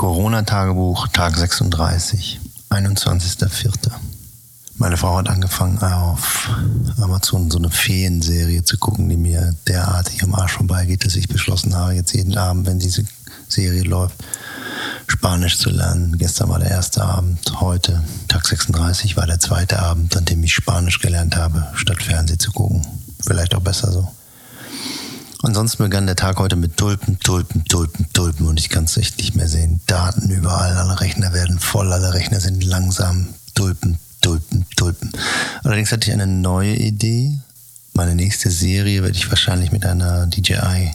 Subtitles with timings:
[0.00, 3.68] Corona-Tagebuch, Tag 36, 21.04.
[4.76, 6.48] Meine Frau hat angefangen, auf
[7.02, 11.76] Amazon so eine Feenserie zu gucken, die mir derartig am Arsch vorbeigeht, dass ich beschlossen
[11.76, 13.04] habe, jetzt jeden Abend, wenn diese
[13.46, 14.14] Serie läuft,
[15.06, 16.16] Spanisch zu lernen.
[16.16, 20.54] Gestern war der erste Abend, heute, Tag 36, war der zweite Abend, an dem ich
[20.54, 22.86] Spanisch gelernt habe, statt Fernsehen zu gucken.
[23.22, 24.10] Vielleicht auch besser so.
[25.42, 29.16] Ansonsten begann der Tag heute mit Tulpen, Tulpen, Tulpen, Tulpen und ich kann es echt
[29.18, 29.80] nicht mehr sehen.
[29.86, 33.28] Daten überall, alle Rechner werden voll, alle Rechner sind langsam.
[33.54, 35.10] Tulpen, Tulpen, Tulpen.
[35.64, 37.38] Allerdings hatte ich eine neue Idee.
[37.94, 40.92] Meine nächste Serie werde ich wahrscheinlich mit einer DJI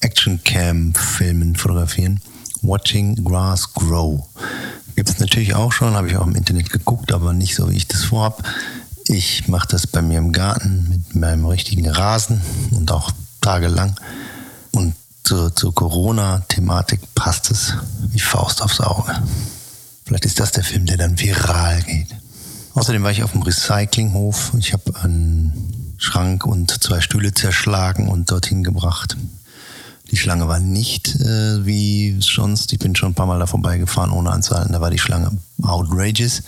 [0.00, 2.20] Action Cam filmen, fotografieren.
[2.60, 4.26] Watching Grass Grow.
[4.94, 7.76] Gibt es natürlich auch schon, habe ich auch im Internet geguckt, aber nicht so, wie
[7.76, 8.42] ich das vorhab.
[9.08, 13.10] Ich mache das bei mir im Garten mit meinem richtigen Rasen und auch
[13.40, 13.94] tagelang.
[14.70, 17.74] Und zur, zur Corona-Thematik passt es
[18.08, 19.22] wie Faust aufs Auge.
[20.04, 22.08] Vielleicht ist das der Film, der dann viral geht.
[22.74, 24.52] Außerdem war ich auf dem Recyclinghof.
[24.58, 29.16] Ich habe einen Schrank und zwei Stühle zerschlagen und dorthin gebracht.
[30.10, 32.72] Die Schlange war nicht äh, wie sonst.
[32.72, 34.72] Ich bin schon ein paar Mal da vorbeigefahren, ohne anzuhalten.
[34.72, 35.30] Da war die Schlange
[35.62, 36.42] outrageous,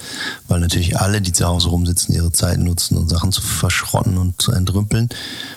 [0.49, 4.41] weil natürlich alle, die zu Hause rumsitzen, ihre Zeit nutzen, um Sachen zu verschrotten und
[4.41, 5.09] zu entrümpeln.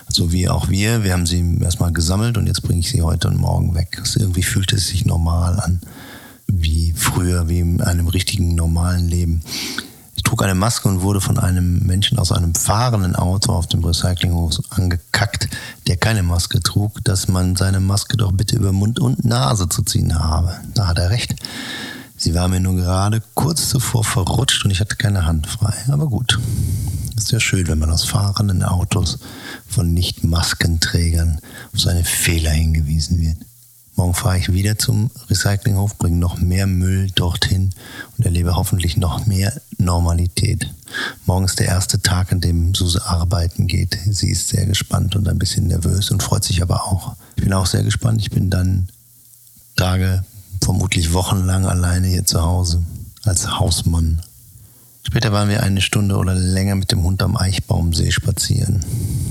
[0.08, 1.04] So wie auch wir.
[1.04, 3.98] Wir haben sie erstmal gesammelt und jetzt bringe ich sie heute und morgen weg.
[4.00, 5.82] Also irgendwie fühlt es sich normal an,
[6.48, 9.42] wie früher, wie in einem richtigen normalen Leben
[10.26, 14.60] trug eine Maske und wurde von einem Menschen aus einem fahrenden Auto auf dem Recyclinghof
[14.72, 15.48] angekackt,
[15.88, 19.84] der keine Maske trug, dass man seine Maske doch bitte über Mund und Nase zu
[19.84, 20.60] ziehen habe.
[20.74, 21.36] Da hat er recht.
[22.18, 25.74] Sie war mir nur gerade kurz zuvor verrutscht und ich hatte keine Hand frei.
[25.90, 26.40] Aber gut.
[27.18, 29.20] Ist ja schön, wenn man aus fahrenden Autos
[29.68, 31.40] von Nicht-Maskenträgern
[31.74, 33.38] auf seine Fehler hingewiesen wird.
[33.98, 37.70] Morgen fahre ich wieder zum Recyclinghof, bringe noch mehr Müll dorthin
[38.18, 40.70] und erlebe hoffentlich noch mehr Normalität.
[41.26, 43.98] Morgen ist der erste Tag, an dem Suse arbeiten geht.
[44.10, 47.16] Sie ist sehr gespannt und ein bisschen nervös und freut sich aber auch.
[47.38, 48.22] Ich bin auch sehr gespannt.
[48.22, 48.90] Ich bin dann
[49.78, 50.26] Tage,
[50.62, 52.84] vermutlich wochenlang alleine hier zu Hause
[53.24, 54.22] als Hausmann.
[55.04, 58.84] Später waren wir eine Stunde oder länger mit dem Hund am Eichbaumsee spazieren.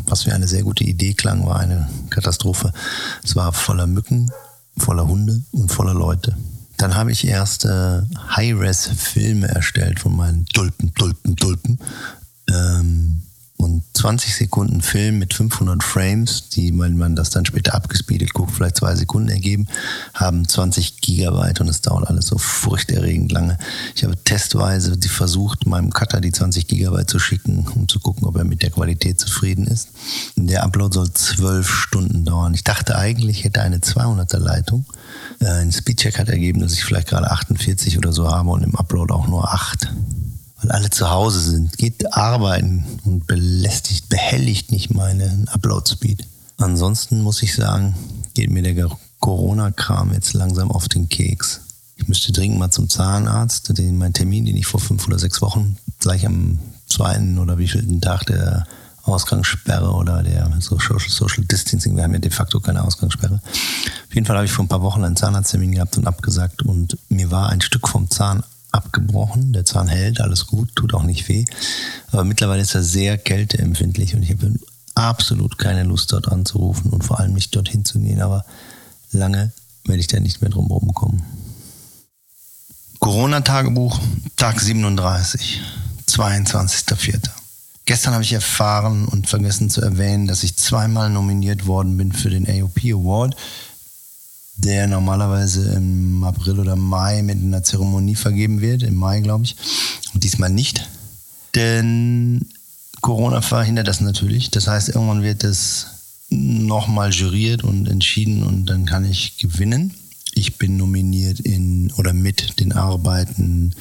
[0.07, 2.73] Was wie eine sehr gute Idee klang, war eine Katastrophe.
[3.23, 4.31] Es war voller Mücken,
[4.77, 6.37] voller Hunde und voller Leute.
[6.77, 8.03] Dann habe ich erst äh,
[8.37, 11.79] High-Res-Filme erstellt von meinen Tulpen, Tulpen, Tulpen.
[12.49, 13.23] Ähm,
[13.57, 18.53] und 20 Sekunden Film mit 500 Frames, die, wenn man das dann später abgespeedet guckt,
[18.53, 19.69] vielleicht zwei Sekunden ergeben,
[20.13, 23.57] haben 20 Gigabyte und es dauert alles so furchterregend lange.
[23.95, 28.37] Ich habe testweise versucht, meinem Cutter die 20 Gigabyte zu schicken, um zu gucken, ob
[28.37, 29.91] er mit der Qualität zufrieden ist.
[30.37, 32.55] Der Upload soll zwölf Stunden dauern.
[32.55, 34.85] Ich dachte eigentlich, ich hätte eine 200er Leitung.
[35.41, 38.75] Äh, ein Speedcheck hat ergeben, dass ich vielleicht gerade 48 oder so habe und im
[38.75, 39.89] Upload auch nur 8
[40.65, 41.77] weil alle zu Hause sind.
[41.77, 46.27] Geht arbeiten und belästigt, behelligt nicht meinen Upload-Speed.
[46.57, 47.95] Ansonsten muss ich sagen,
[48.33, 48.89] geht mir der
[49.21, 51.61] Corona-Kram jetzt langsam auf den Keks.
[51.97, 55.43] Ich müsste dringend mal zum Zahnarzt, den, mein Termin, den ich vor fünf oder sechs
[55.43, 58.67] Wochen gleich am zweiten oder wievielten Tag der
[59.03, 63.41] Ausgangssperre oder der Social, Social Distancing, wir haben ja de facto keine Ausgangssperre.
[63.45, 66.97] Auf jeden Fall habe ich vor ein paar Wochen einen Zahnarzttermin gehabt und abgesagt und
[67.11, 68.43] mir war ein Stück vom Zahn
[68.75, 69.53] abgebrochen.
[69.53, 71.45] Der Zahn hält, alles gut, tut auch nicht weh.
[72.11, 74.53] Aber mittlerweile ist er sehr kälteempfindlich und ich habe
[74.95, 78.21] absolut keine Lust dort anzurufen und vor allem nicht dorthin zu gehen.
[78.21, 78.45] Aber
[79.13, 79.53] lange
[79.85, 81.23] werde ich da nicht mehr drum rumkommen.
[82.99, 84.01] Corona-Tagebuch,
[84.37, 85.61] Tag 37,
[86.09, 87.21] 22.04.
[87.87, 92.31] Gestern habe ich erfahren und vergessen zu erwähnen, dass ich zweimal nominiert worden bin für
[92.31, 93.37] den AOP Award
[94.57, 99.57] der normalerweise im April oder Mai mit einer Zeremonie vergeben wird, im Mai glaube ich,
[100.15, 100.89] und diesmal nicht.
[101.55, 102.47] Denn
[103.01, 104.51] Corona verhindert das natürlich.
[104.51, 105.87] Das heißt, irgendwann wird das
[106.31, 109.95] nochmal juriert und entschieden und dann kann ich gewinnen.
[110.33, 113.75] Ich bin nominiert in oder mit den Arbeiten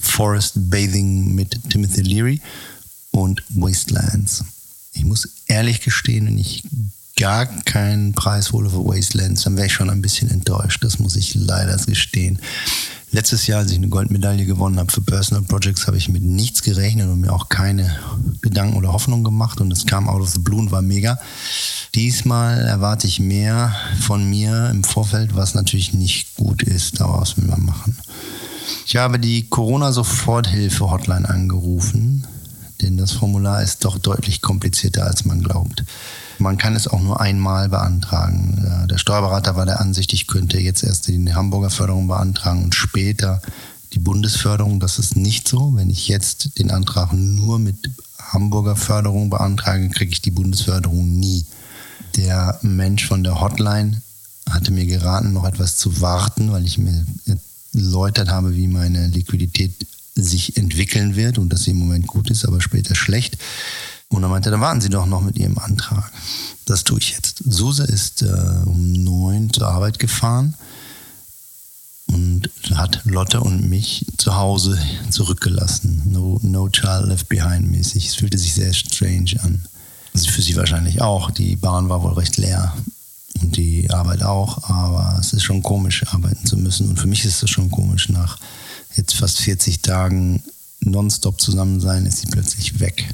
[0.00, 2.40] Forest Bathing mit Timothy Leary
[3.12, 4.44] und Wastelands.
[4.94, 6.64] Ich muss ehrlich gestehen, wenn ich
[7.22, 10.82] gar keinen Preis hole für Wastelands, dann wäre ich schon ein bisschen enttäuscht.
[10.82, 12.40] Das muss ich leider gestehen.
[13.12, 16.62] Letztes Jahr, als ich eine Goldmedaille gewonnen habe für Personal Projects, habe ich mit nichts
[16.62, 17.96] gerechnet und mir auch keine
[18.40, 21.16] Gedanken oder Hoffnung gemacht und es kam out of the blue und war mega.
[21.94, 26.98] Diesmal erwarte ich mehr von mir im Vorfeld, was natürlich nicht gut ist.
[26.98, 27.96] Daraus will man machen.
[28.84, 32.26] Ich habe die Corona-Soforthilfe-Hotline angerufen,
[32.82, 35.84] denn das Formular ist doch deutlich komplizierter, als man glaubt.
[36.38, 38.86] man kann es auch nur einmal beantragen.
[38.90, 43.40] Der Steuerberater war der Ansicht, ich könnte jetzt erst die Hamburger Förderung beantragen und später
[43.92, 44.80] die Bundesförderung.
[44.80, 45.74] Das ist nicht so.
[45.76, 47.76] Wenn ich jetzt den Antrag nur mit
[48.18, 51.44] Hamburger Förderung beantrage, kriege ich die Bundesförderung nie.
[52.16, 54.02] Der Mensch von der Hotline
[54.50, 57.06] hatte mir geraten, noch etwas zu warten, weil ich mir
[57.74, 59.72] erläutert habe, wie meine Liquidität
[60.14, 63.38] sich entwickeln wird und dass sie im Moment gut ist, aber später schlecht.
[64.08, 66.12] Und er meinte, dann warten Sie doch noch mit Ihrem Antrag.
[66.66, 67.42] Das tue ich jetzt.
[67.46, 68.26] Suse ist äh,
[68.66, 70.54] um neun zur Arbeit gefahren
[72.08, 74.78] und hat Lotte und mich zu Hause
[75.10, 76.02] zurückgelassen.
[76.04, 78.06] No, no child left behind mäßig.
[78.06, 79.62] Es fühlte sich sehr strange an.
[80.14, 81.30] Also für sie wahrscheinlich auch.
[81.30, 82.76] Die Bahn war wohl recht leer
[83.40, 86.88] und die Arbeit auch, aber es ist schon komisch, arbeiten zu müssen.
[86.88, 88.38] Und für mich ist es schon komisch, nach
[88.96, 90.42] jetzt fast 40 Tagen
[90.80, 93.12] nonstop zusammen sein, ist sie plötzlich weg.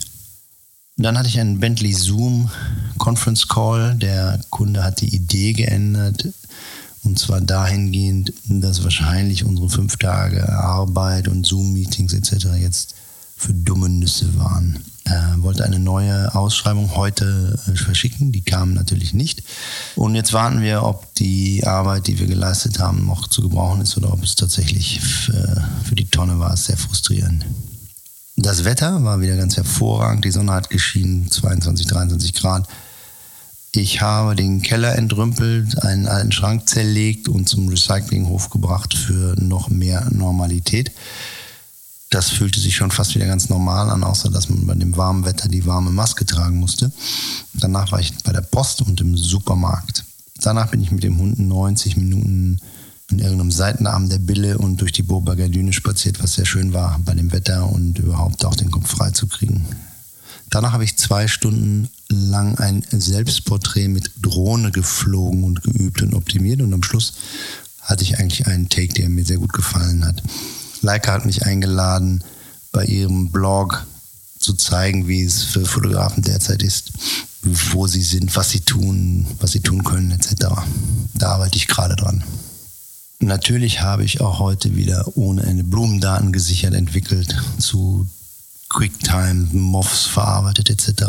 [0.97, 2.51] dann hatte ich einen Bentley Zoom
[2.99, 3.95] Conference Call.
[3.97, 6.29] Der Kunde hat die Idee geändert,
[7.05, 12.47] und zwar dahingehend, dass wahrscheinlich unsere fünf Tage Arbeit und Zoom-Meetings etc.
[12.61, 12.95] jetzt
[13.37, 14.79] für dumme Nüsse waren.
[15.09, 19.43] Er wollte eine neue Ausschreibung heute äh, verschicken, die kam natürlich nicht.
[19.97, 23.97] Und jetzt warten wir, ob die Arbeit, die wir geleistet haben, noch zu gebrauchen ist
[23.97, 26.57] oder ob es tatsächlich für, für die Tonne war.
[26.57, 27.45] Sehr frustrierend.
[28.37, 30.25] Das Wetter war wieder ganz hervorragend.
[30.25, 32.69] Die Sonne hat geschienen, 22, 23 Grad.
[33.73, 39.71] Ich habe den Keller entrümpelt, einen alten Schrank zerlegt und zum Recyclinghof gebracht für noch
[39.71, 40.93] mehr Normalität.
[42.11, 45.25] Das fühlte sich schon fast wieder ganz normal an, außer dass man bei dem warmen
[45.25, 46.91] Wetter die warme Maske tragen musste.
[47.53, 50.05] Danach war ich bei der Post und im Supermarkt.
[50.41, 52.61] Danach bin ich mit dem Hund 90 Minuten
[53.11, 56.99] in irgendeinem Seitenarm der Bille und durch die Boberger Düne spaziert, was sehr schön war
[57.05, 59.67] bei dem Wetter und überhaupt auch den Kopf frei zu kriegen.
[60.51, 66.63] Danach habe ich zwei Stunden lang ein Selbstporträt mit Drohne geflogen und geübt und optimiert
[66.63, 67.15] und am Schluss
[67.81, 70.23] hatte ich eigentlich einen Take, der mir sehr gut gefallen hat.
[70.83, 72.23] Leica hat mich eingeladen,
[72.73, 73.87] bei ihrem Blog
[74.39, 76.93] zu zeigen, wie es für Fotografen derzeit ist,
[77.43, 80.47] wo sie sind, was sie tun, was sie tun können, etc.
[81.15, 82.23] Da arbeite ich gerade dran.
[83.21, 88.07] Natürlich habe ich auch heute wieder ohne Ende Blumendaten gesichert entwickelt zu
[88.69, 91.05] QuickTime, MOFs verarbeitet etc.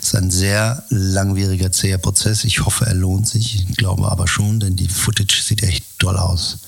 [0.00, 2.44] Es ist ein sehr langwieriger, zäher Prozess.
[2.44, 3.66] Ich hoffe, er lohnt sich.
[3.68, 6.58] Ich glaube aber schon, denn die Footage sieht echt toll aus.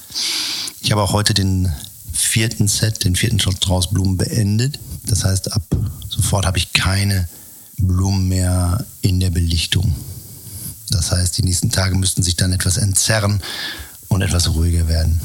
[0.83, 1.73] Ich habe auch heute den
[2.17, 4.79] vierten Set, den vierten Shot draus Blumen beendet.
[5.07, 5.63] Das heißt, ab
[6.09, 7.29] sofort habe ich keine
[7.79, 9.95] Blumen mehr in der Belichtung.
[10.91, 13.41] Das heißt, die nächsten Tage müssten sich dann etwas entzerren
[14.09, 15.21] und etwas ruhiger werden.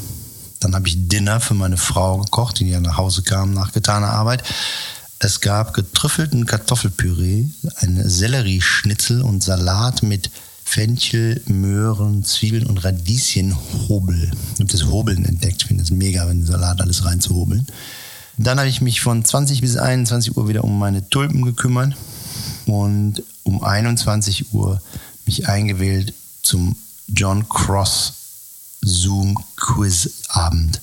[0.60, 4.10] Dann habe ich Dinner für meine Frau gekocht, die ja nach Hause kam nach getaner
[4.10, 4.44] Arbeit.
[5.18, 7.46] Es gab getrüffelten Kartoffelpüree,
[7.76, 10.30] ein Sellerieschnitzel und Salat mit
[10.72, 14.30] Fenchel, Möhren, Zwiebeln und Radieschenhobel.
[14.54, 15.60] Ich habe das Hobeln entdeckt.
[15.60, 17.66] Ich finde es mega, wenn Salat alles reinzuhobeln.
[18.38, 21.94] Dann habe ich mich von 20 bis 21 Uhr wieder um meine Tulpen gekümmert
[22.64, 24.80] und um 21 Uhr
[25.26, 26.74] mich eingewählt zum
[27.06, 28.14] John Cross
[28.80, 30.80] Zoom Quiz Abend.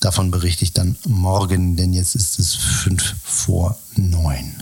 [0.00, 4.54] Davon berichte ich dann morgen, denn jetzt ist es fünf vor neun.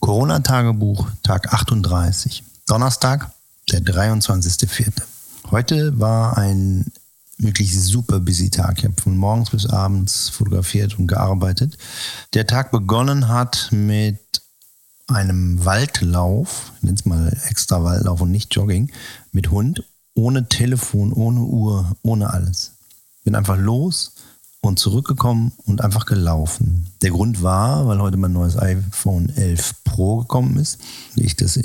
[0.00, 2.42] Corona-Tagebuch, Tag 38.
[2.66, 3.30] Donnerstag,
[3.70, 4.92] der 23.04.
[5.50, 6.86] Heute war ein
[7.38, 8.78] wirklich super busy Tag.
[8.78, 11.78] Ich habe von morgens bis abends fotografiert und gearbeitet.
[12.34, 14.18] Der Tag begonnen hat mit
[15.06, 18.90] einem Waldlauf, nenne es mal extra Waldlauf und nicht Jogging,
[19.32, 22.72] mit Hund, ohne Telefon, ohne Uhr, ohne alles
[23.26, 24.12] bin einfach los
[24.60, 26.86] und zurückgekommen und einfach gelaufen.
[27.02, 30.78] Der Grund war, weil heute mein neues iPhone 11 Pro gekommen ist,
[31.16, 31.56] ich das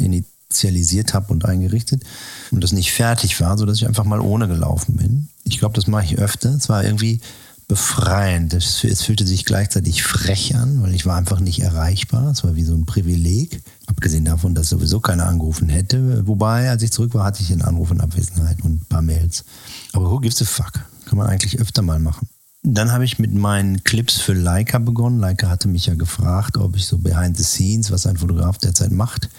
[0.51, 2.03] initialisiert habe und eingerichtet
[2.51, 5.29] und das nicht fertig war, sodass ich einfach mal ohne gelaufen bin.
[5.45, 6.53] Ich glaube, das mache ich öfter.
[6.53, 7.21] Es war irgendwie
[7.67, 8.53] befreiend.
[8.53, 12.31] Es, es fühlte sich gleichzeitig frech an, weil ich war einfach nicht erreichbar.
[12.31, 13.61] Es war wie so ein Privileg.
[13.87, 16.27] Abgesehen davon, dass sowieso keiner angerufen hätte.
[16.27, 19.45] Wobei, als ich zurück war, hatte ich einen Anruf in Abwesenheit und ein paar Mails.
[19.93, 20.73] Aber who gives a fuck?
[21.05, 22.27] Kann man eigentlich öfter mal machen.
[22.63, 25.19] Dann habe ich mit meinen Clips für Leica begonnen.
[25.19, 28.91] Leica hatte mich ja gefragt, ob ich so behind the scenes, was ein Fotograf derzeit
[28.91, 29.29] macht,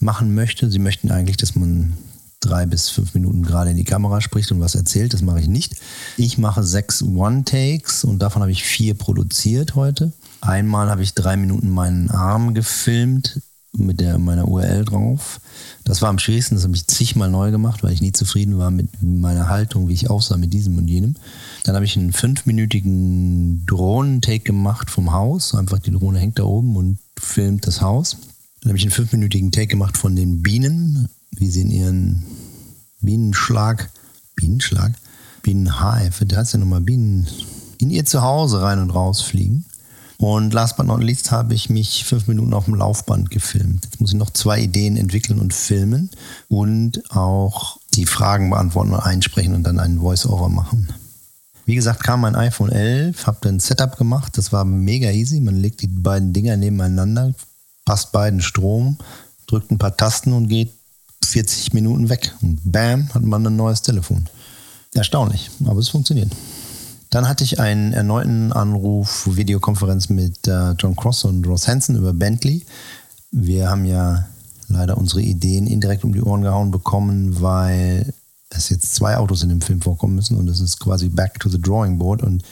[0.00, 0.70] machen möchte.
[0.70, 1.94] Sie möchten eigentlich, dass man
[2.40, 5.12] drei bis fünf Minuten gerade in die Kamera spricht und was erzählt.
[5.12, 5.74] Das mache ich nicht.
[6.16, 10.12] Ich mache sechs One-Takes und davon habe ich vier produziert heute.
[10.40, 13.40] Einmal habe ich drei Minuten meinen Arm gefilmt
[13.76, 15.40] mit der, meiner URL drauf.
[15.84, 18.70] Das war am schwierigsten, das habe ich zigmal neu gemacht, weil ich nie zufrieden war
[18.70, 21.16] mit meiner Haltung, wie ich aussah mit diesem und jenem.
[21.64, 25.54] Dann habe ich einen fünfminütigen Drohnentake gemacht vom Haus.
[25.54, 28.16] Einfach die Drohne hängt da oben und filmt das Haus.
[28.60, 32.22] Dann habe ich einen fünfminütigen Take gemacht von den Bienen, wie sie in ihren
[33.00, 33.90] Bienenschlag,
[34.34, 34.92] Bienenschlag,
[35.42, 37.28] Bienenhive, da heißt ja nochmal Bienen,
[37.78, 39.64] in ihr Zuhause rein und raus fliegen.
[40.18, 43.84] Und last but not least habe ich mich fünf Minuten auf dem Laufband gefilmt.
[43.84, 46.10] Jetzt muss ich noch zwei Ideen entwickeln und filmen
[46.48, 50.88] und auch die Fragen beantworten und einsprechen und dann einen Voice-Over machen.
[51.66, 54.36] Wie gesagt, kam mein iPhone 11, habe dann ein Setup gemacht.
[54.36, 55.38] Das war mega easy.
[55.38, 57.34] Man legt die beiden Dinger nebeneinander,
[57.88, 58.98] passt beiden Strom,
[59.46, 60.74] drückt ein paar Tasten und geht
[61.24, 62.34] 40 Minuten weg.
[62.42, 64.26] Und bam, hat man ein neues Telefon.
[64.92, 66.30] Erstaunlich, aber es funktioniert.
[67.08, 72.12] Dann hatte ich einen erneuten Anruf, Videokonferenz mit äh, John Cross und Ross Hansen über
[72.12, 72.66] Bentley.
[73.30, 74.28] Wir haben ja
[74.68, 78.12] leider unsere Ideen indirekt um die Ohren gehauen bekommen, weil
[78.50, 81.48] es jetzt zwei Autos in dem Film vorkommen müssen und es ist quasi back to
[81.48, 82.42] the drawing board und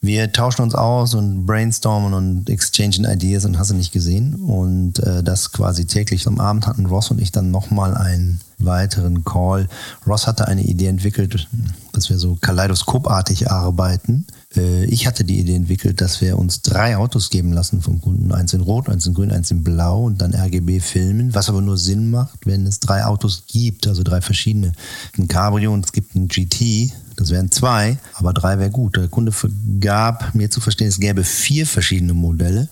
[0.00, 4.36] wir tauschen uns aus und brainstormen und exchangen Ideas und hast du nicht gesehen.
[4.36, 6.26] Und äh, das quasi täglich.
[6.28, 9.68] Am Abend hatten Ross und ich dann nochmal einen weiteren Call.
[10.06, 11.48] Ross hatte eine Idee entwickelt,
[11.92, 14.26] dass wir so kaleidoskopartig arbeiten.
[14.56, 18.30] Äh, ich hatte die Idee entwickelt, dass wir uns drei Autos geben lassen vom Kunden.
[18.30, 21.60] Eins in Rot, eins in Grün, eins in Blau und dann RGB filmen, was aber
[21.60, 24.72] nur Sinn macht, wenn es drei Autos gibt, also drei verschiedene.
[25.16, 28.96] Ein Cabrio und es gibt ein GT das wären zwei, aber drei wäre gut.
[28.96, 29.32] Der Kunde
[29.80, 32.68] gab mir zu verstehen, es gäbe vier verschiedene Modelle.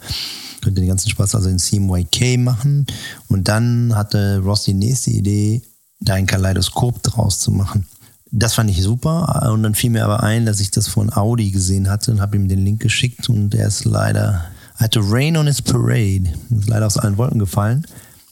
[0.62, 2.86] Könnte den ganzen Spaß also in CMYK machen.
[3.26, 5.62] Und dann hatte Ross die nächste Idee,
[5.98, 7.86] da ein Kaleidoskop draus zu machen.
[8.30, 9.50] Das fand ich super.
[9.52, 12.36] Und dann fiel mir aber ein, dass ich das von Audi gesehen hatte und habe
[12.36, 13.28] ihm den Link geschickt.
[13.28, 14.44] Und er ist leider,
[14.76, 16.32] hatte Rain on his Parade.
[16.50, 17.84] Ist leider aus allen Wolken gefallen,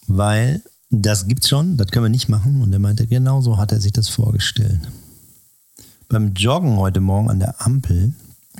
[0.07, 2.63] weil das gibt's schon, das können wir nicht machen.
[2.63, 4.81] Und er meinte, genau so hat er sich das vorgestellt.
[6.09, 8.13] Beim Joggen heute Morgen an der Ampel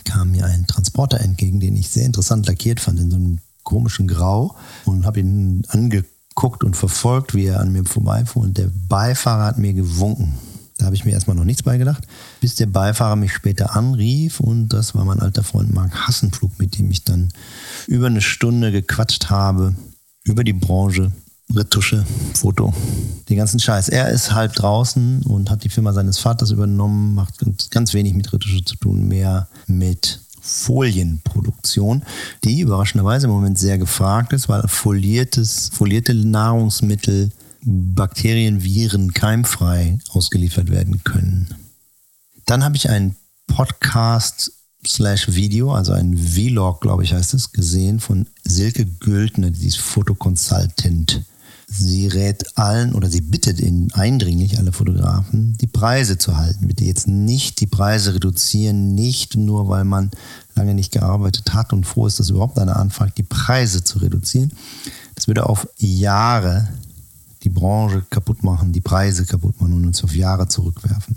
[0.05, 4.09] kam mir ein Transporter entgegen, den ich sehr interessant lackiert fand, in so einem komischen
[4.09, 9.45] Grau und habe ihn angeguckt und verfolgt, wie er an mir vorbeifuhr und der Beifahrer
[9.45, 10.35] hat mir gewunken.
[10.79, 12.07] Da habe ich mir erstmal noch nichts beigedacht,
[12.41, 14.41] bis der Beifahrer mich später anrief.
[14.41, 17.29] Und das war mein alter Freund Marc Hassenflug, mit dem ich dann
[17.87, 19.77] über eine Stunde gequatscht habe
[20.25, 21.13] über die Branche,
[21.53, 22.73] Retusche, Foto,
[23.29, 23.89] den ganzen Scheiß.
[23.89, 27.35] Er ist halb draußen und hat die Firma seines Vaters übernommen, macht
[27.71, 32.03] ganz wenig mit Retusche zu tun, mehr mit Folienproduktion,
[32.45, 37.31] die überraschenderweise im Moment sehr gefragt ist, weil foliertes, folierte Nahrungsmittel
[37.63, 41.55] Bakterien, Viren keimfrei ausgeliefert werden können.
[42.45, 44.53] Dann habe ich einen Podcast
[44.87, 49.79] slash Video, also ein Vlog, glaube ich, heißt es, gesehen von Silke Güldner, die ist
[49.79, 51.23] Fotoconsultant
[51.67, 56.69] sie rät allen oder sie bittet ihnen eindringlich alle Fotografen, die Preise zu halten.
[56.69, 60.11] Bitte jetzt nicht die Preise reduzieren, nicht nur weil man
[60.55, 64.53] lange nicht gearbeitet hat und froh ist, dass überhaupt einer anfragt, die Preise zu reduzieren.
[65.15, 66.69] Das würde auf Jahre
[67.43, 71.17] die Branche kaputt machen, die Preise kaputt machen und uns auf Jahre zurückwerfen.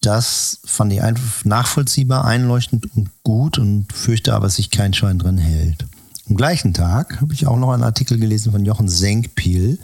[0.00, 5.18] Das fand ich einfach nachvollziehbar, einleuchtend und gut und fürchte aber, dass sich kein Schein
[5.18, 5.86] dran hält.
[6.28, 9.78] Am gleichen Tag habe ich auch noch einen Artikel gelesen von Jochen Senkpiel,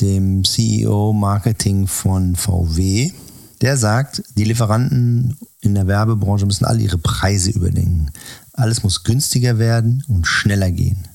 [0.00, 3.10] dem CEO Marketing von VW.
[3.60, 8.10] Der sagt, die Lieferanten in der Werbebranche müssen alle ihre Preise überdenken.
[8.52, 11.08] Alles muss günstiger werden und schneller gehen.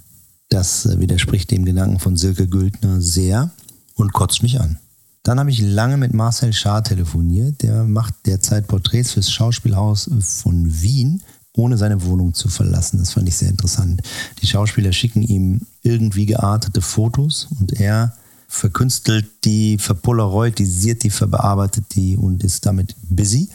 [0.50, 3.51] Das äh, widerspricht dem Gedanken von Silke Güldner sehr
[3.96, 4.78] und kotzt mich an.
[5.24, 7.62] Dann habe ich lange mit Marcel Schaar telefoniert.
[7.62, 10.10] Der macht derzeit Porträts fürs Schauspielhaus
[10.42, 11.22] von Wien
[11.60, 13.00] ohne seine Wohnung zu verlassen.
[13.00, 14.01] Das fand ich sehr interessant.
[14.42, 18.13] Die Schauspieler schicken ihm irgendwie geartete Fotos und er
[18.48, 23.50] verkünstelt die, verpolaroidisiert die, verbearbeitet die und ist damit busy,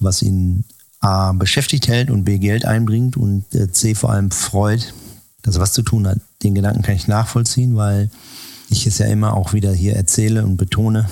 [0.00, 0.64] was ihn
[1.00, 4.94] A beschäftigt hält und B Geld einbringt und C vor allem freut,
[5.42, 6.18] dass er was zu tun hat.
[6.42, 8.10] Den Gedanken kann ich nachvollziehen, weil
[8.70, 11.08] ich es ja immer auch wieder hier erzähle und betone,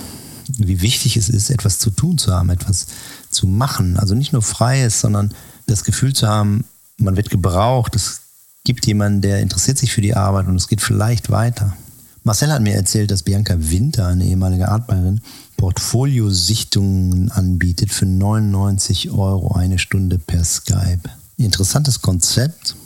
[0.58, 2.86] wie wichtig es ist, etwas zu tun zu haben, etwas
[3.30, 3.96] zu machen.
[3.98, 5.34] Also nicht nur Freies, sondern
[5.70, 6.64] das Gefühl zu haben,
[6.98, 8.20] man wird gebraucht, es
[8.64, 11.76] gibt jemanden, der interessiert sich für die Arbeit und es geht vielleicht weiter.
[12.22, 15.22] Marcel hat mir erzählt, dass Bianca Winter, eine ehemalige Artbayerin,
[15.56, 21.00] Portfoliosichtungen anbietet für 99 Euro eine Stunde per Skype.
[21.38, 22.76] Interessantes Konzept.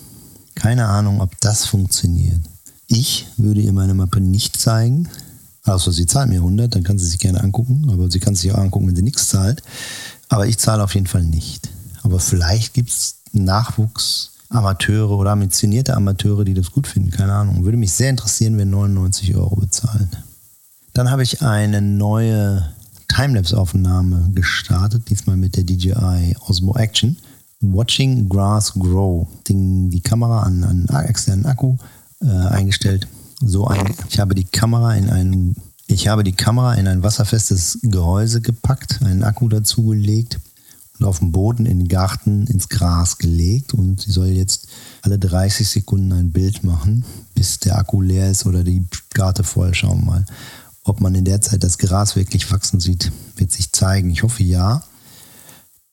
[0.55, 2.41] Keine Ahnung, ob das funktioniert.
[2.87, 5.09] Ich würde ihr meine Mappe nicht zeigen.
[5.65, 8.53] Also sie zahlt mir 100, dann kann sie sich gerne angucken, aber sie kann sich
[8.53, 9.63] auch angucken, wenn sie nichts zahlt.
[10.29, 11.71] Aber ich zahle auf jeden Fall nicht.
[12.05, 17.11] Aber vielleicht gibt es Nachwuchsamateure oder ambitionierte Amateure, die das gut finden.
[17.11, 17.65] Keine Ahnung.
[17.65, 20.09] Würde mich sehr interessieren, wer 99 Euro bezahlt.
[20.93, 22.73] Dann habe ich eine neue
[23.09, 27.17] Timelapse-Aufnahme gestartet, diesmal mit der DJI Osmo Action.
[27.61, 29.27] Watching Grass Grow.
[29.49, 31.77] Ding, die Kamera an einen externen Akku
[32.21, 33.09] äh, eingestellt
[33.47, 35.57] so ein, ich habe die Kamera in einen,
[35.87, 40.39] ich habe die Kamera in ein wasserfestes Gehäuse gepackt, einen Akku dazugelegt
[40.99, 44.69] und auf dem Boden in den Garten ins Gras gelegt und sie soll jetzt
[45.03, 49.75] alle 30 Sekunden ein Bild machen, bis der Akku leer ist oder die Karte voll.
[49.75, 50.27] Schauen wir mal.
[50.85, 54.11] Ob man in der Zeit das Gras wirklich wachsen sieht, wird sich zeigen.
[54.11, 54.83] Ich hoffe ja.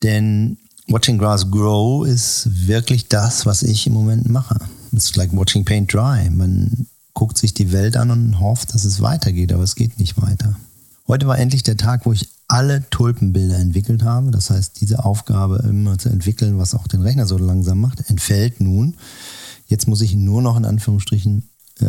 [0.03, 4.58] Denn Watching Grass Grow ist wirklich das, was ich im Moment mache.
[4.91, 6.29] It's like watching paint dry.
[6.29, 10.22] Man guckt sich die Welt an und hofft, dass es weitergeht, aber es geht nicht
[10.22, 10.58] weiter.
[11.08, 14.29] Heute war endlich der Tag, wo ich alle Tulpenbilder entwickelt habe.
[14.29, 18.60] Das heißt, diese Aufgabe immer zu entwickeln, was auch den Rechner so langsam macht, entfällt
[18.60, 18.96] nun.
[19.67, 21.86] Jetzt muss ich nur noch in Anführungsstrichen äh,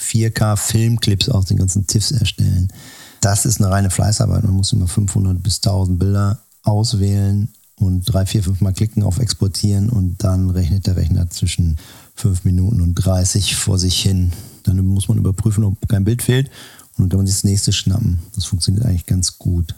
[0.00, 2.72] 4K Filmclips aus den ganzen TIFFs erstellen.
[3.20, 4.42] Das ist eine reine Fleißarbeit.
[4.42, 9.20] Man muss immer 500 bis 1000 Bilder auswählen und drei, vier, fünf Mal klicken auf
[9.20, 11.76] Exportieren und dann rechnet der Rechner zwischen
[12.16, 14.32] 5 Minuten und 30 vor sich hin.
[14.64, 16.50] Dann muss man überprüfen, ob kein Bild fehlt
[16.98, 18.18] und dann kann man sich das nächste schnappen.
[18.34, 19.76] Das funktioniert eigentlich ganz gut.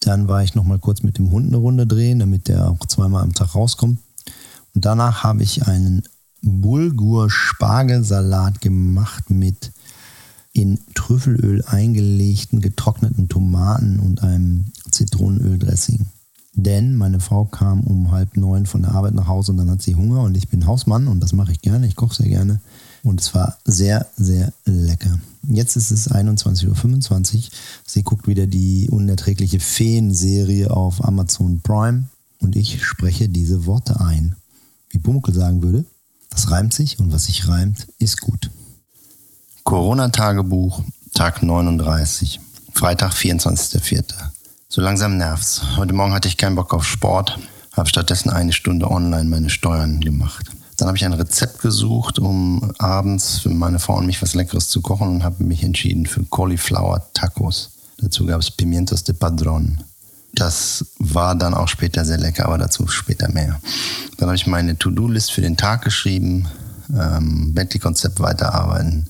[0.00, 2.84] Dann war ich noch mal kurz mit dem Hund eine Runde drehen, damit der auch
[2.86, 3.98] zweimal am Tag rauskommt.
[4.74, 6.02] Und danach habe ich einen
[6.42, 9.72] Bulgur-Spargelsalat gemacht mit
[10.52, 16.06] in Trüffelöl eingelegten getrockneten Tomaten und einem Zitronenöldressing.
[16.54, 19.80] Denn meine Frau kam um halb neun von der Arbeit nach Hause und dann hat
[19.80, 22.60] sie Hunger und ich bin Hausmann und das mache ich gerne, ich koche sehr gerne.
[23.02, 25.18] Und es war sehr, sehr lecker.
[25.48, 27.42] Jetzt ist es 21.25 Uhr.
[27.84, 32.04] Sie guckt wieder die unerträgliche Feen-Serie auf Amazon Prime
[32.38, 34.36] und ich spreche diese Worte ein.
[34.90, 35.84] Wie Bumukel sagen würde,
[36.30, 38.50] das reimt sich und was sich reimt, ist gut.
[39.64, 40.82] Corona-Tagebuch,
[41.14, 42.40] Tag 39,
[42.72, 44.04] Freitag, 24.04.
[44.68, 45.76] So langsam nervt's.
[45.76, 47.38] Heute Morgen hatte ich keinen Bock auf Sport,
[47.72, 50.50] habe stattdessen eine Stunde online meine Steuern gemacht.
[50.82, 54.68] Dann habe ich ein Rezept gesucht, um abends für meine Frau und mich was Leckeres
[54.68, 57.70] zu kochen und habe mich entschieden für Cauliflower Tacos.
[57.98, 59.84] Dazu gab es Pimientos de Padron.
[60.34, 63.60] Das war dann auch später sehr lecker, aber dazu später mehr.
[64.16, 66.48] Dann habe ich meine To-Do-List für den Tag geschrieben,
[66.92, 69.06] ähm, Bentley-Konzept weiterarbeiten,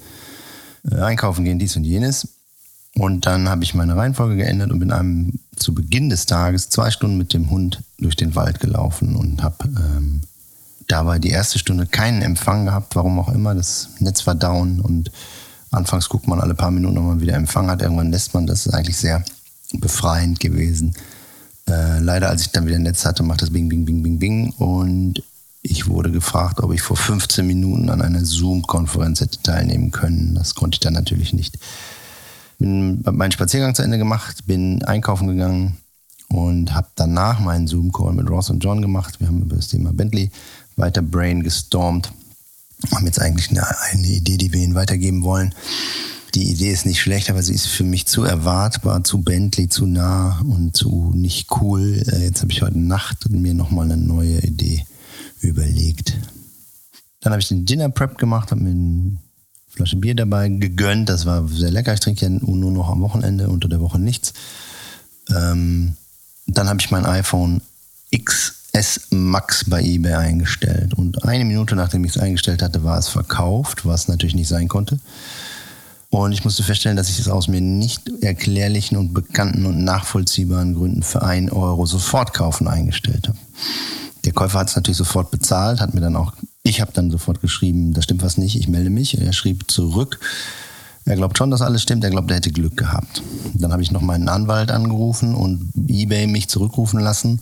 [0.91, 2.29] äh, einkaufen gehen, dies und jenes.
[2.97, 6.91] Und dann habe ich meine Reihenfolge geändert und bin einem zu Beginn des Tages zwei
[6.91, 10.21] Stunden mit dem Hund durch den Wald gelaufen und habe ähm,
[10.89, 13.55] dabei die erste Stunde keinen Empfang gehabt, warum auch immer.
[13.55, 15.11] Das Netz war down und
[15.71, 17.83] anfangs guckt man alle paar Minuten, ob man wieder Empfang hat.
[17.83, 18.67] Irgendwann lässt man das.
[18.67, 19.25] ist eigentlich sehr
[19.75, 20.95] befreiend gewesen.
[21.69, 24.51] Äh, leider, als ich dann wieder Netz hatte, macht das Bing, Bing, Bing, Bing, Bing.
[24.59, 25.23] Und
[25.63, 30.35] ich wurde gefragt, ob ich vor 15 Minuten an einer Zoom-Konferenz hätte teilnehmen können.
[30.35, 31.59] Das konnte ich dann natürlich nicht
[32.63, 35.77] bin meinen Spaziergang zu Ende gemacht, bin einkaufen gegangen
[36.29, 39.21] und habe danach meinen Zoom-Call mit Ross und John gemacht.
[39.21, 40.31] Wir haben über das Thema Bentley
[40.77, 42.13] weiter Brain gestormt.
[42.93, 45.55] Haben jetzt eigentlich eine, eine Idee, die wir Ihnen weitergeben wollen.
[46.35, 49.87] Die Idee ist nicht schlecht, aber sie ist für mich zu erwartbar, zu Bentley, zu
[49.87, 52.03] nah und zu nicht cool.
[52.07, 54.87] Äh, jetzt habe ich heute Nacht mir nochmal eine neue Idee
[55.41, 56.17] überlegt.
[57.21, 59.19] Dann habe ich den Dinner Prep gemacht, habe mir
[59.69, 61.09] Flasche Bier dabei gegönnt.
[61.09, 61.95] Das war sehr lecker.
[61.95, 64.35] Ich trinke ja nur noch am Wochenende, unter der Woche nichts.
[65.31, 65.97] Ähm,
[66.47, 67.63] dann habe ich mein iPhone
[68.77, 70.95] XS Max bei eBay eingestellt.
[70.95, 74.69] Und eine Minute nachdem ich es eingestellt hatte, war es verkauft, was natürlich nicht sein
[74.69, 74.99] konnte.
[76.11, 80.75] Und ich musste feststellen, dass ich es aus mir nicht erklärlichen und bekannten und nachvollziehbaren
[80.75, 83.39] Gründen für 1 Euro sofort kaufen eingestellt habe.
[84.25, 86.33] Der Käufer hat es natürlich sofort bezahlt, hat mir dann auch
[86.63, 89.21] ich habe dann sofort geschrieben, da stimmt was nicht, ich melde mich.
[89.21, 90.21] Er schrieb zurück,
[91.05, 93.23] er glaubt schon, dass alles stimmt, er glaubt, er hätte Glück gehabt.
[93.55, 97.41] Dann habe ich noch meinen Anwalt angerufen und eBay mich zurückrufen lassen,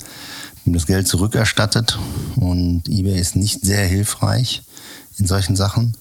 [0.71, 1.99] ihm das Geld zurückerstattet
[2.37, 4.63] und eBay ist nicht sehr hilfreich
[5.19, 5.97] in solchen Sachen.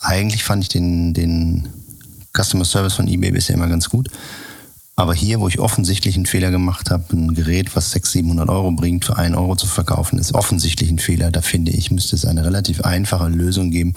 [0.00, 1.68] Eigentlich fand ich den, den
[2.36, 4.08] Customer Service von eBay bisher immer ganz gut.
[4.96, 8.70] Aber hier, wo ich offensichtlich einen Fehler gemacht habe, ein Gerät, was 600, 700 Euro
[8.70, 11.30] bringt, für einen Euro zu verkaufen, ist offensichtlich ein Fehler.
[11.30, 13.94] Da finde ich, müsste es eine relativ einfache Lösung geben.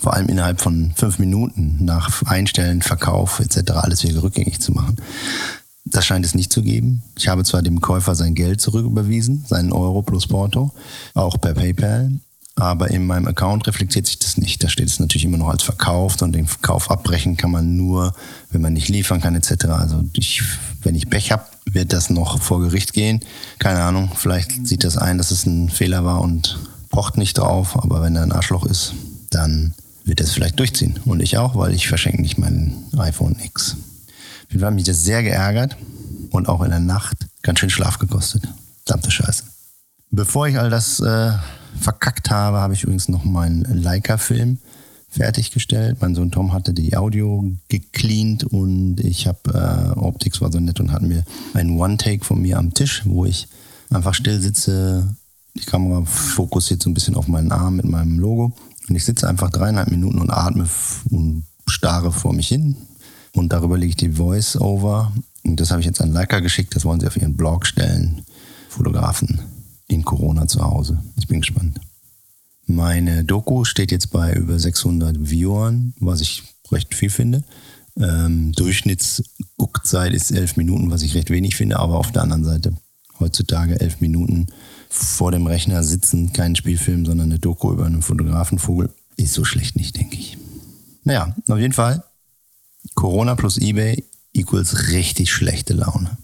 [0.00, 3.72] Vor allem innerhalb von fünf Minuten nach Einstellen, Verkauf etc.
[3.72, 4.96] alles wieder rückgängig zu machen.
[5.90, 7.02] Das scheint es nicht zu geben.
[7.16, 10.72] Ich habe zwar dem Käufer sein Geld zurücküberwiesen, seinen Euro plus Porto,
[11.14, 12.12] auch per PayPal,
[12.56, 14.62] aber in meinem Account reflektiert sich das nicht.
[14.62, 18.14] Da steht es natürlich immer noch als verkauft und den Kauf abbrechen kann man nur,
[18.50, 19.66] wenn man nicht liefern kann etc.
[19.66, 20.42] Also ich,
[20.82, 23.20] wenn ich Pech habe, wird das noch vor Gericht gehen.
[23.58, 26.58] Keine Ahnung, vielleicht sieht das ein, dass es ein Fehler war und
[26.90, 28.94] pocht nicht drauf, aber wenn er ein Arschloch ist,
[29.30, 29.74] dann
[30.04, 30.98] wird es vielleicht durchziehen.
[31.04, 33.76] Und ich auch, weil ich verschenke nicht mein iPhone X.
[34.56, 35.76] Fall hat mich das sehr geärgert
[36.30, 38.48] und auch in der Nacht ganz schön Schlaf gekostet.
[38.84, 39.44] Verdammte Scheiße.
[40.10, 41.32] Bevor ich all das äh,
[41.78, 44.58] verkackt habe, habe ich übrigens noch meinen Leica-Film
[45.10, 45.98] fertiggestellt.
[46.00, 50.80] Mein Sohn Tom hatte die Audio gecleant und ich habe, äh, Optics war so nett
[50.80, 53.48] und hat mir einen One-Take von mir am Tisch, wo ich
[53.90, 55.14] einfach still sitze.
[55.56, 58.52] Die Kamera fokussiert so ein bisschen auf meinen Arm mit meinem Logo.
[58.88, 60.66] Und ich sitze einfach dreieinhalb Minuten und atme
[61.10, 62.76] und starre vor mich hin.
[63.38, 65.12] Und darüber lege ich die Voice-Over.
[65.44, 66.74] Und das habe ich jetzt an Leica geschickt.
[66.74, 68.22] Das wollen sie auf ihren Blog stellen.
[68.68, 69.40] Fotografen
[69.86, 70.98] in Corona zu Hause.
[71.16, 71.80] Ich bin gespannt.
[72.66, 77.44] Meine Doku steht jetzt bei über 600 Viewern, was ich recht viel finde.
[77.96, 82.74] Ähm, Durchschnittsguckzeit ist elf Minuten, was ich recht wenig finde, aber auf der anderen Seite
[83.18, 84.48] heutzutage elf Minuten
[84.90, 89.76] vor dem Rechner sitzen, kein Spielfilm, sondern eine Doku über einen Fotografenvogel, ist so schlecht
[89.76, 90.36] nicht, denke ich.
[91.04, 92.04] Naja, auf jeden Fall,
[92.94, 96.16] Corona plus eBay equals richtig schlechte Laune.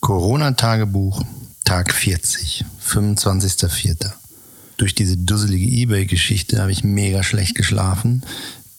[0.00, 1.22] Corona-Tagebuch,
[1.64, 4.12] Tag 40, 25.04
[4.76, 8.22] durch diese dusselige Ebay-Geschichte habe ich mega schlecht geschlafen.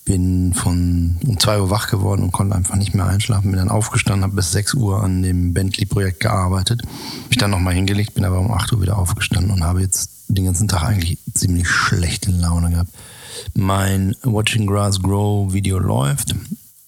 [0.03, 3.49] Bin von um zwei Uhr wach geworden und konnte einfach nicht mehr einschlafen.
[3.49, 6.83] Bin dann aufgestanden, habe bis sechs Uhr an dem Bentley-Projekt gearbeitet.
[7.29, 10.45] Mich dann nochmal hingelegt, bin aber um acht Uhr wieder aufgestanden und habe jetzt den
[10.45, 12.91] ganzen Tag eigentlich ziemlich schlechte Laune gehabt.
[13.55, 16.35] Mein Watching Grass Grow Video läuft.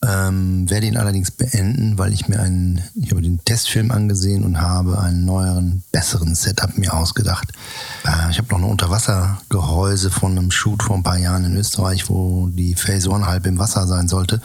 [0.05, 4.61] Ähm, werde ihn allerdings beenden, weil ich mir einen, ich habe den Testfilm angesehen und
[4.61, 7.51] habe einen neueren, besseren Setup mir ausgedacht.
[8.05, 12.09] Äh, ich habe noch ein Unterwassergehäuse von einem Shoot vor ein paar Jahren in Österreich,
[12.09, 14.39] wo die Phase One halb im Wasser sein sollte.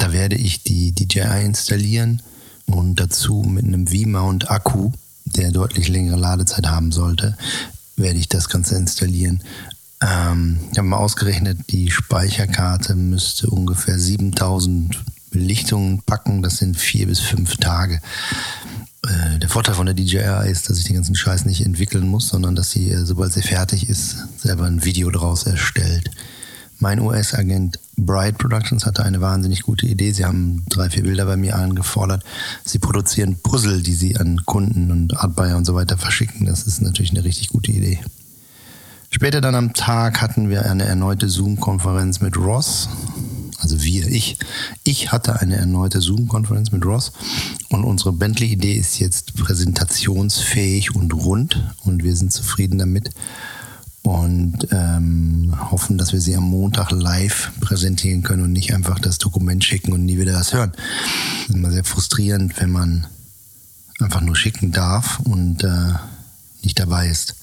[0.00, 2.20] Da werde ich die DJI installieren
[2.66, 4.90] und dazu mit einem V-Mount Akku,
[5.24, 7.36] der deutlich längere Ladezeit haben sollte,
[7.96, 9.42] werde ich das Ganze installieren.
[10.00, 16.42] Ähm, ich habe mal ausgerechnet, die Speicherkarte müsste ungefähr 7000 Belichtungen packen.
[16.42, 18.00] Das sind vier bis fünf Tage.
[19.06, 22.28] Äh, der Vorteil von der DJI ist, dass ich den ganzen Scheiß nicht entwickeln muss,
[22.28, 26.10] sondern dass sie, äh, sobald sie fertig ist, selber ein Video draus erstellt.
[26.80, 30.12] Mein US-Agent Bright Productions hatte eine wahnsinnig gute Idee.
[30.12, 32.22] Sie haben drei, vier Bilder bei mir angefordert.
[32.64, 36.46] Sie produzieren Puzzle, die sie an Kunden und Artbuyer und so weiter verschicken.
[36.46, 37.98] Das ist natürlich eine richtig gute Idee.
[39.10, 42.88] Später dann am Tag hatten wir eine erneute Zoom-Konferenz mit Ross.
[43.58, 44.38] Also wir, ich.
[44.84, 47.12] Ich hatte eine erneute Zoom-Konferenz mit Ross
[47.70, 53.10] und unsere Bentley-Idee ist jetzt präsentationsfähig und rund und wir sind zufrieden damit
[54.02, 59.18] und ähm, hoffen, dass wir sie am Montag live präsentieren können und nicht einfach das
[59.18, 60.72] Dokument schicken und nie wieder das hören.
[60.72, 63.06] Das ist immer sehr frustrierend, wenn man
[64.00, 65.94] einfach nur schicken darf und äh,
[66.62, 67.37] nicht dabei ist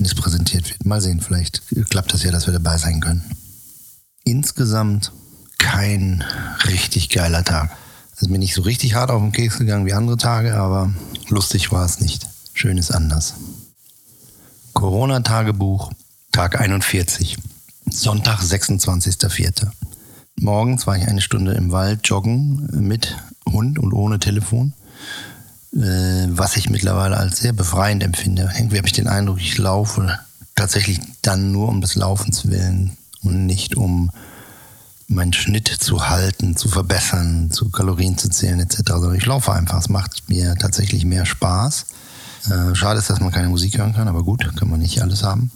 [0.00, 0.86] wenn präsentiert wird.
[0.86, 3.22] Mal sehen, vielleicht klappt das ja, dass wir dabei sein können.
[4.24, 5.12] Insgesamt
[5.58, 6.24] kein
[6.66, 7.76] richtig geiler Tag.
[8.14, 10.92] Es ist mir nicht so richtig hart auf den Keks gegangen wie andere Tage, aber
[11.28, 12.26] lustig war es nicht.
[12.54, 13.34] Schön ist anders.
[14.72, 15.90] Corona-Tagebuch,
[16.32, 17.36] Tag 41.
[17.90, 19.70] Sonntag, 26.04.
[20.36, 24.72] Morgens war ich eine Stunde im Wald joggen mit Hund und ohne Telefon.
[25.72, 28.50] Äh, was ich mittlerweile als sehr befreiend empfinde.
[28.56, 30.18] Irgendwie habe ich den Eindruck, ich laufe
[30.56, 34.10] tatsächlich dann nur um des Laufens willen und nicht um
[35.06, 38.82] meinen Schnitt zu halten, zu verbessern, zu Kalorien zu zählen etc.
[38.86, 39.78] Sondern ich laufe einfach.
[39.78, 41.86] Es macht mir tatsächlich mehr Spaß.
[42.46, 45.22] Äh, schade ist, dass man keine Musik hören kann, aber gut, kann man nicht alles
[45.22, 45.50] haben.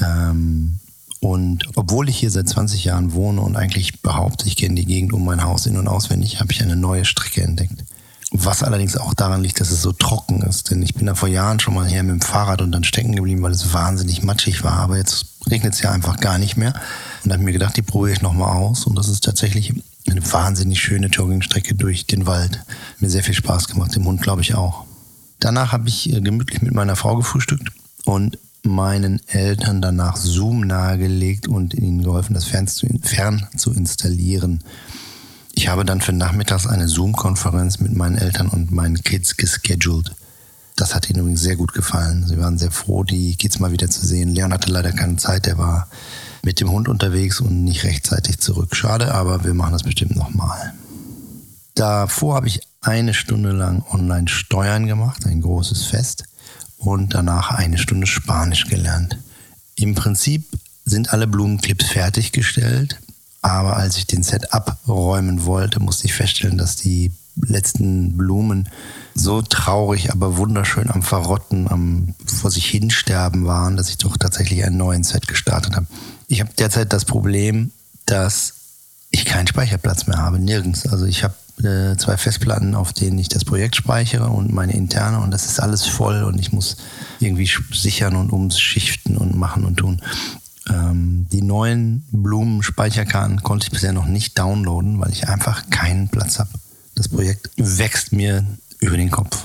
[0.00, 0.78] Ähm,
[1.20, 5.12] und obwohl ich hier seit 20 Jahren wohne und eigentlich behaupte, ich kenne die Gegend
[5.12, 7.84] um mein Haus in- und auswendig, habe ich eine neue Strecke entdeckt.
[8.30, 10.70] Was allerdings auch daran liegt, dass es so trocken ist.
[10.70, 13.16] Denn ich bin da vor Jahren schon mal her mit dem Fahrrad und dann stecken
[13.16, 14.74] geblieben, weil es wahnsinnig matschig war.
[14.74, 16.74] Aber jetzt regnet es ja einfach gar nicht mehr.
[17.24, 18.84] Und da habe ich mir gedacht, die probiere ich nochmal aus.
[18.84, 19.72] Und das ist tatsächlich
[20.10, 22.62] eine wahnsinnig schöne Joggingstrecke durch den Wald.
[22.98, 24.84] Mir sehr viel Spaß gemacht, dem Hund glaube ich auch.
[25.40, 27.70] Danach habe ich äh, gemütlich mit meiner Frau gefrühstückt
[28.04, 34.62] und meinen Eltern danach Zoom nahegelegt und ihnen geholfen, das Fern zu, fern zu installieren.
[35.58, 40.14] Ich habe dann für nachmittags eine Zoom-Konferenz mit meinen Eltern und meinen Kids gescheduled.
[40.76, 42.24] Das hat ihnen übrigens sehr gut gefallen.
[42.28, 44.32] Sie waren sehr froh, die Kids mal wieder zu sehen.
[44.32, 45.88] Leon hatte leider keine Zeit, der war
[46.44, 48.76] mit dem Hund unterwegs und nicht rechtzeitig zurück.
[48.76, 50.74] Schade, aber wir machen das bestimmt nochmal.
[51.74, 56.22] Davor habe ich eine Stunde lang online Steuern gemacht, ein großes Fest,
[56.76, 59.18] und danach eine Stunde Spanisch gelernt.
[59.74, 60.46] Im Prinzip
[60.84, 63.00] sind alle Blumenclips fertiggestellt.
[63.48, 68.68] Aber als ich den Set abräumen wollte, musste ich feststellen, dass die letzten Blumen
[69.14, 74.64] so traurig, aber wunderschön am Verrotten, am vor sich hinsterben waren, dass ich doch tatsächlich
[74.64, 75.86] einen neuen Set gestartet habe.
[76.26, 77.70] Ich habe derzeit das Problem,
[78.06, 78.54] dass
[79.10, 80.86] ich keinen Speicherplatz mehr habe, nirgends.
[80.86, 85.20] Also ich habe äh, zwei Festplatten, auf denen ich das Projekt speichere und meine interne
[85.20, 86.76] und das ist alles voll und ich muss
[87.18, 90.02] irgendwie sichern und umschichten und machen und tun.
[90.70, 96.38] Ähm, die neuen Blumenspeicherkarten konnte ich bisher noch nicht downloaden, weil ich einfach keinen Platz
[96.38, 96.50] habe.
[96.94, 98.44] Das Projekt wächst mir
[98.80, 99.44] über den Kopf.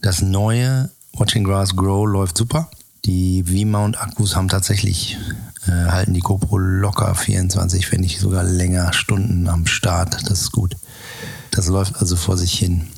[0.00, 2.70] Das neue Watching Grass Grow läuft super.
[3.04, 5.18] Die V-Mount-Akkus haben tatsächlich,
[5.66, 10.28] äh, halten die GoPro locker 24, wenn nicht sogar länger Stunden am Start.
[10.28, 10.76] Das ist gut.
[11.50, 12.88] Das läuft also vor sich hin.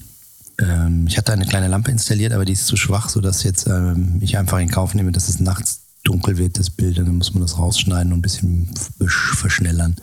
[0.58, 4.18] Ähm, ich hatte eine kleine Lampe installiert, aber die ist zu schwach, sodass jetzt ähm,
[4.20, 6.98] ich einfach in Kauf nehme, dass es nachts dunkel wird, das Bild.
[6.98, 9.96] Dann muss man das rausschneiden und ein bisschen verschnellern.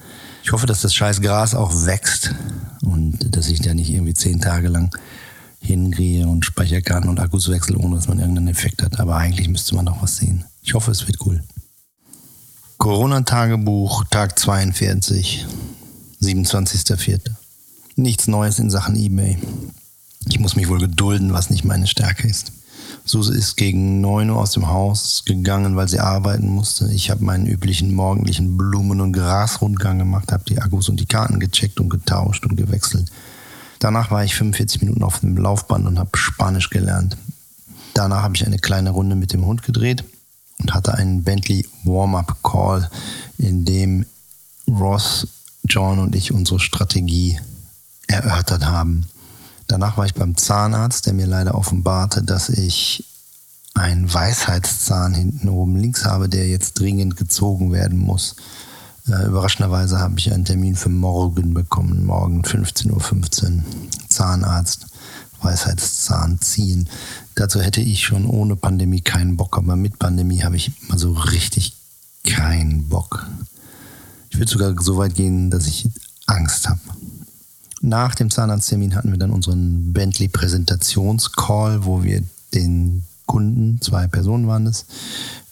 [0.43, 2.35] Ich hoffe, dass das scheiß Gras auch wächst
[2.81, 4.95] und dass ich da nicht irgendwie zehn Tage lang
[5.59, 8.99] hingrehe und Speicherkarten und Akkus wechsle, ohne dass man irgendeinen Effekt hat.
[8.99, 10.43] Aber eigentlich müsste man doch was sehen.
[10.61, 11.41] Ich hoffe, es wird cool.
[12.77, 15.45] Corona-Tagebuch, Tag 42,
[16.21, 17.21] 27.04.
[17.95, 19.37] Nichts Neues in Sachen eBay.
[20.27, 22.51] Ich muss mich wohl gedulden, was nicht meine Stärke ist.
[23.05, 26.89] Suse ist gegen 9 Uhr aus dem Haus gegangen, weil sie arbeiten musste.
[26.93, 31.39] Ich habe meinen üblichen morgendlichen Blumen- und Grasrundgang gemacht, habe die Akkus und die Karten
[31.39, 33.11] gecheckt und getauscht und gewechselt.
[33.79, 37.17] Danach war ich 45 Minuten auf dem Laufband und habe Spanisch gelernt.
[37.93, 40.05] Danach habe ich eine kleine Runde mit dem Hund gedreht
[40.59, 42.89] und hatte einen Bentley Warm-up Call,
[43.37, 44.05] in dem
[44.67, 45.27] Ross,
[45.65, 47.37] John und ich unsere Strategie
[48.07, 49.05] erörtert haben.
[49.67, 53.05] Danach war ich beim Zahnarzt, der mir leider offenbarte, dass ich
[53.73, 58.35] einen Weisheitszahn hinten oben links habe, der jetzt dringend gezogen werden muss.
[59.07, 62.05] Äh, überraschenderweise habe ich einen Termin für morgen bekommen.
[62.05, 62.91] Morgen 15.15
[63.57, 63.63] Uhr.
[64.07, 64.85] Zahnarzt,
[65.41, 66.87] Weisheitszahn ziehen.
[67.35, 71.11] Dazu hätte ich schon ohne Pandemie keinen Bock, aber mit Pandemie habe ich mal so
[71.13, 71.75] richtig
[72.23, 73.27] keinen Bock.
[74.29, 75.89] Ich würde sogar so weit gehen, dass ich
[76.25, 76.79] Angst habe.
[77.85, 84.47] Nach dem Zahnarzttermin hatten wir dann unseren Bentley Präsentationscall, wo wir den Kunden, zwei Personen
[84.47, 84.85] waren es,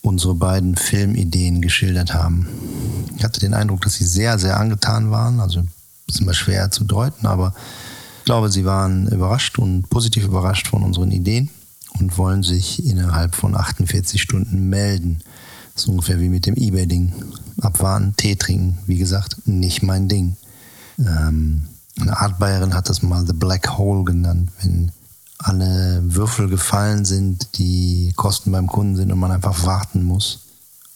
[0.01, 2.47] unsere beiden Filmideen geschildert haben.
[3.17, 5.41] Ich hatte den Eindruck, dass sie sehr, sehr angetan waren.
[5.41, 5.63] Also
[6.07, 7.53] ist immer schwer zu deuten, aber
[8.19, 11.49] ich glaube, sie waren überrascht und positiv überrascht von unseren Ideen
[11.99, 15.19] und wollen sich innerhalb von 48 Stunden melden.
[15.73, 17.11] Das ist ungefähr wie mit dem Ebay-Ding.
[17.59, 18.77] Abwarten, Tee trinken.
[18.85, 20.37] Wie gesagt, nicht mein Ding.
[20.97, 21.63] Ähm,
[22.01, 24.91] eine Art Bayerin hat das mal The Black Hole genannt, wenn
[25.37, 30.39] alle Würfel gefallen sind, die Kosten beim Kunden sind und man einfach warten muss,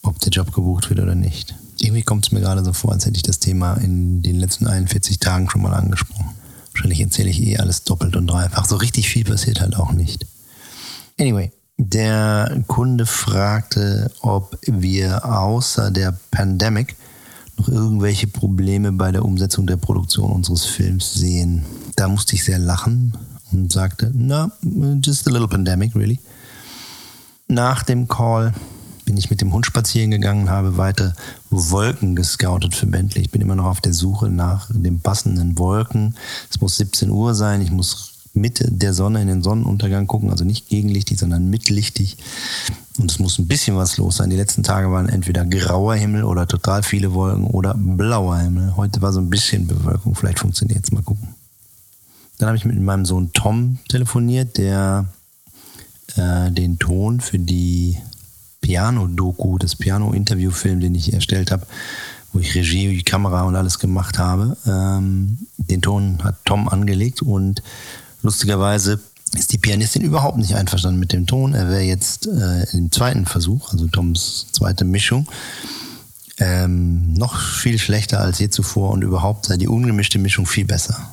[0.04, 1.56] ob der Job gebucht wird oder nicht.
[1.82, 4.68] Irgendwie kommt es mir gerade so vor, als hätte ich das Thema in den letzten
[4.68, 6.36] 41 Tagen schon mal angesprochen.
[6.74, 8.66] Wahrscheinlich erzähle ich eh alles doppelt und dreifach.
[8.66, 10.26] So richtig viel passiert halt auch nicht.
[11.20, 16.96] Anyway, der Kunde fragte, ob wir außer der Pandemic
[17.58, 21.66] noch irgendwelche Probleme bei der Umsetzung der Produktion unseres Films sehen.
[21.96, 23.14] Da musste ich sehr lachen
[23.52, 24.52] und sagte, no,
[25.04, 26.20] just a little pandemic, really.
[27.48, 28.54] Nach dem Call
[29.06, 31.14] bin ich mit dem Hund spazieren gegangen, habe weiter
[31.52, 33.22] Wolken gescoutet für Bentley.
[33.22, 36.16] Ich bin immer noch auf der Suche nach den passenden Wolken.
[36.50, 37.62] Es muss 17 Uhr sein.
[37.62, 42.18] Ich muss mit der Sonne in den Sonnenuntergang gucken, also nicht gegenlichtig, sondern mitlichtig.
[42.98, 44.30] Und es muss ein bisschen was los sein.
[44.30, 48.76] Die letzten Tage waren entweder grauer Himmel oder total viele Wolken oder blauer Himmel.
[48.76, 50.16] Heute war so ein bisschen Bewölkung.
[50.16, 50.92] Vielleicht funktioniert es.
[50.92, 51.30] Mal gucken.
[52.38, 55.06] Dann habe ich mit meinem Sohn Tom telefoniert, der
[56.16, 57.98] äh, den Ton für die
[58.62, 61.66] Piano-Doku, das Piano-Interview-Film, den ich erstellt habe,
[62.34, 67.62] wo ich Regie, Kamera und alles gemacht habe, ähm, den Ton hat Tom angelegt und
[68.26, 69.00] lustigerweise
[69.34, 71.54] ist die Pianistin überhaupt nicht einverstanden mit dem Ton.
[71.54, 75.28] Er wäre jetzt äh, im zweiten Versuch, also Toms zweite Mischung,
[76.38, 81.12] ähm, noch viel schlechter als je zuvor und überhaupt sei die ungemischte Mischung viel besser.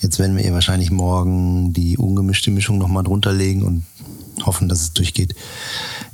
[0.00, 3.84] Jetzt werden wir ihr wahrscheinlich morgen die ungemischte Mischung nochmal drunter legen und
[4.44, 5.34] hoffen, dass es durchgeht.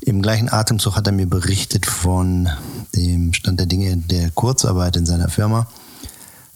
[0.00, 2.48] Im gleichen Atemzug hat er mir berichtet von
[2.94, 5.66] dem Stand der Dinge der Kurzarbeit in seiner Firma,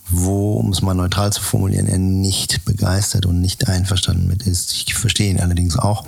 [0.08, 4.72] wo, um es mal neutral zu formulieren, er nicht begeistert und nicht einverstanden mit ist.
[4.72, 6.04] Ich verstehe ihn allerdings auch,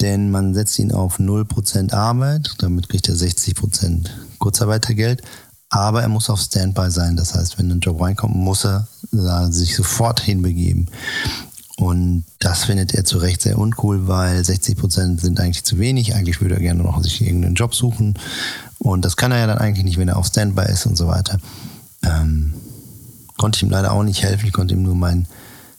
[0.00, 4.08] denn man setzt ihn auf 0% Arbeit, damit kriegt er 60%
[4.38, 5.22] Kurzarbeitergeld,
[5.70, 7.16] aber er muss auf Standby sein.
[7.16, 8.86] Das heißt, wenn ein Job reinkommt, muss er
[9.50, 10.88] sich sofort hinbegeben.
[11.76, 16.14] Und das findet er zu Recht sehr uncool, weil 60 Prozent sind eigentlich zu wenig.
[16.14, 18.14] Eigentlich würde er gerne noch sich irgendeinen Job suchen.
[18.78, 21.08] Und das kann er ja dann eigentlich nicht, wenn er auf Standby ist und so
[21.08, 21.40] weiter.
[22.04, 22.54] Ähm,
[23.36, 24.46] konnte ich ihm leider auch nicht helfen.
[24.46, 25.26] Ich konnte ihm nur meinen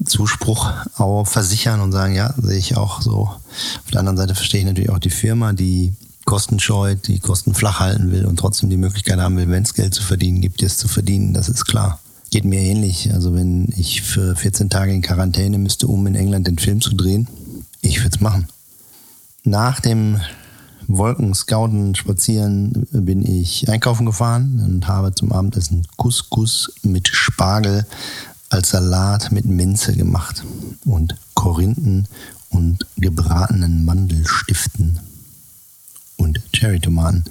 [0.03, 3.21] Zuspruch auch versichern und sagen, ja, sehe ich auch so.
[3.21, 5.93] Auf der anderen Seite verstehe ich natürlich auch die Firma, die
[6.25, 9.73] Kosten scheut, die Kosten flach halten will und trotzdem die Möglichkeit haben will, wenn es
[9.73, 11.33] Geld zu verdienen gibt, es zu verdienen.
[11.33, 11.99] Das ist klar.
[12.31, 13.13] Geht mir ähnlich.
[13.13, 16.95] Also wenn ich für 14 Tage in Quarantäne müsste, um in England den Film zu
[16.95, 17.27] drehen,
[17.81, 18.47] ich würde es machen.
[19.43, 20.19] Nach dem
[20.87, 27.85] Wolken scouten, spazieren, bin ich einkaufen gefahren und habe zum Abendessen Couscous mit Spargel
[28.49, 30.43] als Salat mit Minze gemacht
[30.85, 32.07] und Korinthen
[32.49, 34.99] und gebratenen Mandelstiften
[36.17, 37.25] und Cherrytomaten.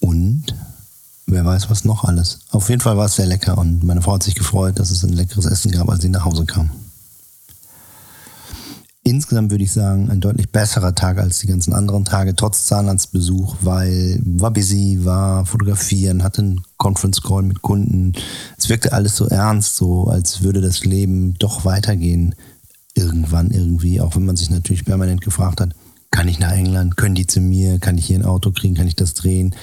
[0.00, 0.44] Und
[1.26, 2.38] wer weiß was noch alles.
[2.50, 5.04] Auf jeden Fall war es sehr lecker und meine Frau hat sich gefreut, dass es
[5.04, 6.70] ein leckeres Essen gab, als sie nach Hause kam.
[9.06, 13.54] Insgesamt würde ich sagen, ein deutlich besserer Tag als die ganzen anderen Tage, trotz Zahnarztbesuch,
[13.60, 18.14] weil war busy, war fotografieren, hatte einen Conference Call mit Kunden.
[18.58, 22.34] Es wirkte alles so ernst, so als würde das Leben doch weitergehen.
[22.96, 25.70] Irgendwann irgendwie, auch wenn man sich natürlich permanent gefragt hat,
[26.10, 28.88] kann ich nach England, können die zu mir, kann ich hier ein Auto kriegen, kann
[28.88, 29.54] ich das drehen.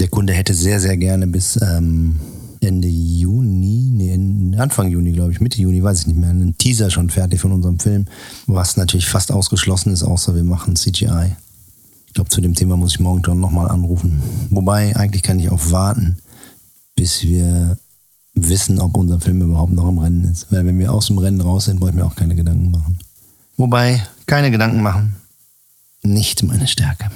[0.00, 2.16] Der Kunde hätte sehr, sehr gerne bis ähm,
[2.62, 6.90] Ende Juni, nee, Anfang Juni, glaube ich, Mitte Juni, weiß ich nicht mehr, einen Teaser
[6.90, 8.06] schon fertig von unserem Film,
[8.46, 11.32] was natürlich fast ausgeschlossen ist, außer wir machen CGI.
[12.06, 14.22] Ich glaube, zu dem Thema muss ich morgen John nochmal anrufen.
[14.50, 16.18] Wobei, eigentlich kann ich auch warten,
[16.94, 17.78] bis wir
[18.34, 20.52] wissen, ob unser Film überhaupt noch im Rennen ist.
[20.52, 22.98] Weil wenn wir aus dem Rennen raus sind, wollen wir auch keine Gedanken machen.
[23.56, 25.16] Wobei, keine Gedanken machen,
[26.02, 27.10] nicht meine Stärke.